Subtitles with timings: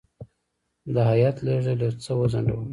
[0.93, 2.67] د هیات لېږل یو څه وځنډول.